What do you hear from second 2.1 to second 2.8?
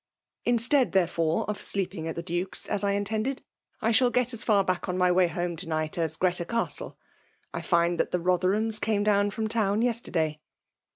the Duke's^